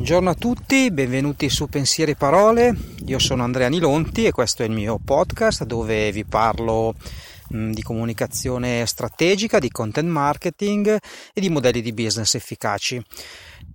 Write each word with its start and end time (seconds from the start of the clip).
Buongiorno 0.00 0.30
a 0.30 0.34
tutti, 0.34 0.90
benvenuti 0.90 1.50
su 1.50 1.68
Pensieri 1.68 2.12
e 2.12 2.16
Parole. 2.16 2.74
Io 3.04 3.18
sono 3.18 3.42
Andrea 3.42 3.68
Nilonti 3.68 4.24
e 4.24 4.32
questo 4.32 4.62
è 4.62 4.64
il 4.64 4.72
mio 4.72 4.98
podcast 4.98 5.64
dove 5.64 6.10
vi 6.10 6.24
parlo 6.24 6.94
mh, 7.48 7.72
di 7.72 7.82
comunicazione 7.82 8.86
strategica, 8.86 9.58
di 9.58 9.70
content 9.70 10.08
marketing 10.08 10.98
e 11.34 11.40
di 11.40 11.50
modelli 11.50 11.82
di 11.82 11.92
business 11.92 12.34
efficaci. 12.34 12.98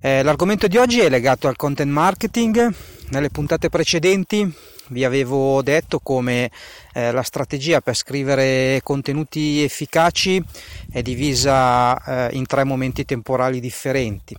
Eh, 0.01 0.23
l'argomento 0.23 0.65
di 0.65 0.77
oggi 0.77 0.99
è 0.99 1.09
legato 1.09 1.47
al 1.47 1.55
content 1.55 1.91
marketing. 1.91 2.73
Nelle 3.09 3.29
puntate 3.29 3.69
precedenti 3.69 4.51
vi 4.89 5.03
avevo 5.03 5.61
detto 5.61 5.99
come 5.99 6.51
eh, 6.93 7.11
la 7.11 7.23
strategia 7.23 7.81
per 7.81 7.95
scrivere 7.95 8.81
contenuti 8.83 9.63
efficaci 9.63 10.43
è 10.91 11.01
divisa 11.01 12.27
eh, 12.29 12.35
in 12.35 12.45
tre 12.45 12.63
momenti 12.63 13.05
temporali 13.05 13.59
differenti 13.59 14.35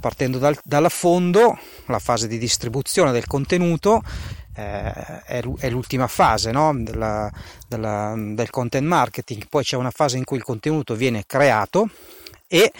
partendo 0.00 0.38
dal, 0.38 0.58
dalla 0.64 0.88
fondo, 0.88 1.58
la 1.86 1.98
fase 1.98 2.26
di 2.26 2.38
distribuzione 2.38 3.12
del 3.12 3.26
contenuto 3.26 4.02
eh, 4.56 5.22
è, 5.24 5.70
l'ultima 5.70 6.08
fase 6.08 6.50
no? 6.50 6.74
della, 6.74 7.30
della, 7.68 8.14
del 8.16 8.50
content 8.50 8.86
marketing, 8.86 9.46
poi 9.48 9.62
c'è 9.62 9.76
una 9.76 9.90
fase 9.92 10.16
in 10.16 10.24
cui 10.24 10.38
il 10.38 10.42
contenuto 10.42 10.94
viene 10.94 11.24
creato 11.26 11.88
e 12.48 12.72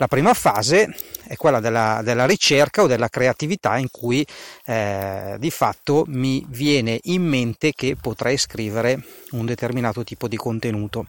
la 0.00 0.08
prima 0.08 0.32
fase 0.32 0.96
è 1.26 1.36
quella 1.36 1.60
della, 1.60 2.00
della 2.02 2.24
ricerca 2.24 2.82
o 2.82 2.86
della 2.86 3.10
creatività 3.10 3.76
in 3.76 3.90
cui 3.90 4.26
eh, 4.64 5.36
di 5.38 5.50
fatto 5.50 6.04
mi 6.08 6.42
viene 6.48 6.98
in 7.02 7.22
mente 7.22 7.72
che 7.74 7.96
potrei 8.00 8.38
scrivere 8.38 9.04
un 9.32 9.44
determinato 9.44 10.02
tipo 10.02 10.26
di 10.26 10.36
contenuto. 10.36 11.04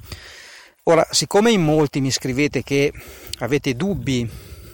Ora, 0.84 1.08
siccome 1.09 1.52
in 1.52 1.63
molti 1.63 2.02
mi 2.02 2.12
scrivete 2.12 2.63
che 2.63 2.91
avete 3.40 3.76
dubbi 3.76 4.30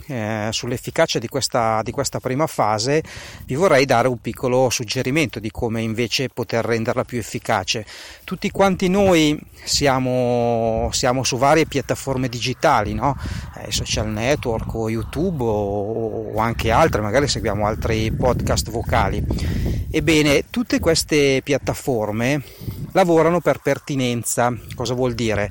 eh, 0.07 0.49
sull'efficacia 0.51 1.19
di 1.19 1.27
questa, 1.27 1.81
di 1.83 1.91
questa 1.91 2.19
prima 2.19 2.47
fase, 2.47 3.03
vi 3.45 3.55
vorrei 3.55 3.85
dare 3.85 4.07
un 4.07 4.19
piccolo 4.19 4.69
suggerimento 4.69 5.39
di 5.39 5.51
come 5.51 5.81
invece 5.81 6.29
poter 6.29 6.65
renderla 6.65 7.03
più 7.03 7.19
efficace. 7.19 7.85
Tutti 8.23 8.49
quanti 8.51 8.87
noi 8.87 9.39
siamo, 9.63 10.89
siamo 10.91 11.23
su 11.23 11.37
varie 11.37 11.65
piattaforme 11.65 12.29
digitali, 12.29 12.93
no? 12.93 13.17
eh, 13.57 13.71
social 13.71 14.07
network 14.09 14.73
o 14.73 14.89
YouTube 14.89 15.43
o, 15.43 16.31
o 16.33 16.39
anche 16.39 16.71
altre, 16.71 17.01
magari 17.01 17.27
seguiamo 17.27 17.65
altri 17.65 18.11
podcast 18.11 18.69
vocali. 18.69 19.23
Ebbene, 19.89 20.45
tutte 20.49 20.79
queste 20.79 21.41
piattaforme 21.43 22.41
lavorano 22.91 23.39
per 23.39 23.59
pertinenza. 23.59 24.53
Cosa 24.75 24.93
vuol 24.93 25.13
dire? 25.13 25.49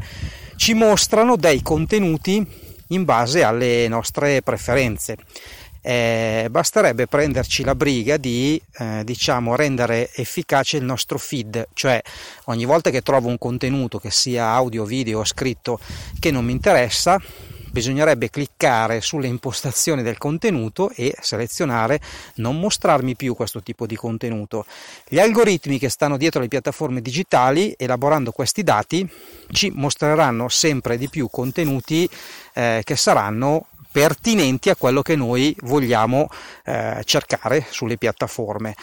Ci 0.57 0.75
mostrano 0.75 1.37
dei 1.37 1.63
contenuti 1.63 2.65
in 2.89 3.05
base 3.05 3.43
alle 3.43 3.89
nostre 3.89 4.43
preferenze. 4.43 5.17
Eh, 5.81 6.49
basterebbe 6.51 7.07
prenderci 7.07 7.63
la 7.63 7.77
briga 7.77 8.17
di 8.17 8.61
eh, 8.79 9.03
diciamo 9.05 9.55
rendere 9.55 10.11
efficace 10.15 10.79
il 10.79 10.83
nostro 10.83 11.17
feed, 11.17 11.69
cioè 11.75 12.03
ogni 12.47 12.65
volta 12.65 12.91
che 12.91 13.03
trovo 13.03 13.29
un 13.29 13.39
contenuto 13.39 14.01
che 14.01 14.11
sia 14.11 14.47
audio, 14.47 14.85
video 14.85 15.21
o 15.21 15.25
scritto 15.25 15.79
che 16.19 16.33
non 16.33 16.45
mi 16.45 16.51
interessa, 16.51 17.21
bisognerebbe 17.77 18.31
cliccare 18.31 19.03
sulle 19.03 19.27
impostazioni 19.27 20.03
del 20.03 20.17
contenuto 20.17 20.91
e 20.95 21.15
selezionare 21.21 22.01
non 22.37 22.59
mostrarmi 22.59 23.15
più 23.17 23.35
questo 23.35 23.63
tipo 23.63 23.85
di 23.85 23.97
contenuto. 23.97 24.65
Gli 25.07 25.19
algoritmi 25.19 25.79
che 25.79 25.91
stanno 25.91 26.17
dietro 26.17 26.41
le 26.41 26.49
piattaforme 26.49 27.03
digitali, 27.03 27.75
elaborando 27.77 28.33
questi 28.33 28.63
dati, 28.63 29.07
ci 29.51 29.71
mostreranno 29.75 30.49
sempre 30.49 30.97
di 30.97 31.11
più 31.11 31.29
contenuti 31.31 32.09
eh, 32.55 32.81
che 32.83 32.97
saranno 32.97 33.67
pertinenti 33.93 34.71
a 34.71 34.77
quello 34.77 35.03
che 35.03 35.15
noi 35.15 35.55
vogliamo 35.61 36.31
eh, 36.65 37.03
cercare 37.05 37.67
sulle 37.69 37.99
piattaforme. 37.99 38.75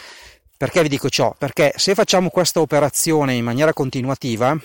Perché 0.56 0.82
vi 0.82 0.88
dico 0.88 1.08
ciò? 1.08 1.34
Perché 1.36 1.72
se 1.74 1.96
facciamo 1.96 2.30
questa 2.30 2.60
operazione 2.60 3.34
in 3.34 3.42
maniera 3.42 3.72
continuativa, 3.72 4.56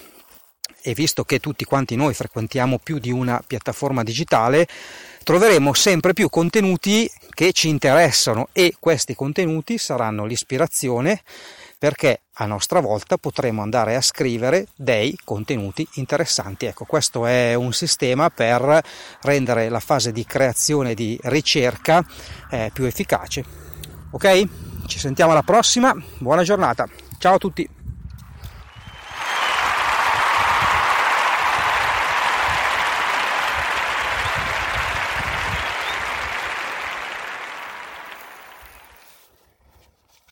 e 0.81 0.93
visto 0.93 1.23
che 1.23 1.39
tutti 1.39 1.65
quanti 1.65 1.95
noi 1.95 2.13
frequentiamo 2.13 2.79
più 2.79 2.99
di 2.99 3.11
una 3.11 3.41
piattaforma 3.45 4.03
digitale, 4.03 4.67
troveremo 5.23 5.73
sempre 5.73 6.13
più 6.13 6.29
contenuti 6.29 7.09
che 7.29 7.51
ci 7.51 7.69
interessano 7.69 8.49
e 8.51 8.75
questi 8.79 9.15
contenuti 9.15 9.77
saranno 9.77 10.25
l'ispirazione 10.25 11.21
perché 11.79 12.23
a 12.33 12.45
nostra 12.45 12.81
volta 12.81 13.17
potremo 13.17 13.61
andare 13.61 13.95
a 13.95 14.01
scrivere 14.01 14.67
dei 14.75 15.17
contenuti 15.23 15.87
interessanti. 15.93 16.65
Ecco, 16.65 16.83
questo 16.83 17.25
è 17.25 17.53
un 17.53 17.71
sistema 17.71 18.29
per 18.29 18.81
rendere 19.21 19.69
la 19.69 19.79
fase 19.79 20.11
di 20.11 20.25
creazione 20.25 20.91
e 20.91 20.95
di 20.95 21.17
ricerca 21.23 22.05
eh, 22.51 22.69
più 22.73 22.83
efficace. 22.83 23.43
Ok? 24.11 24.43
Ci 24.87 24.99
sentiamo 24.99 25.31
alla 25.31 25.43
prossima, 25.43 25.95
buona 26.17 26.43
giornata, 26.43 26.85
ciao 27.17 27.35
a 27.35 27.37
tutti! 27.37 27.78